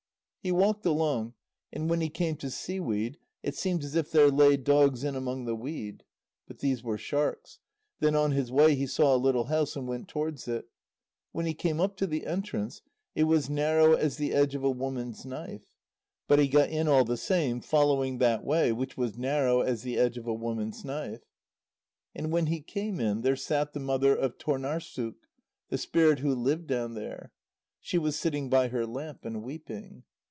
[0.43, 1.35] He walked along,
[1.71, 5.45] and when he came to seaweed, it seemed as if there lay dogs in among
[5.45, 6.03] the weed.
[6.47, 7.59] But these were sharks.
[7.99, 10.65] Then on his way he saw a little house, and went towards it.
[11.31, 12.81] When he came up to the entrance,
[13.13, 15.61] it was narrow as the edge of a woman's knife.
[16.27, 19.99] But he got in all the same, following that way which was narrow as the
[19.99, 21.21] edge of a woman's knife.
[22.15, 25.13] And when he came in, there sat the mother of Tôrnârssuk,
[25.69, 27.31] the spirit who lived down there;
[27.79, 30.01] she was sitting by her lamp and weeping.